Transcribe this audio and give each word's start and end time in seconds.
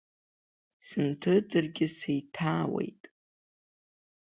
Сынҭыҵыргьы 0.85 1.87
сеиҭаауеит. 1.97 3.03